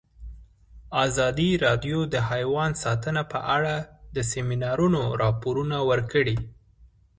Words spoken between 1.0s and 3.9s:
ازادي راډیو د حیوان ساتنه په اړه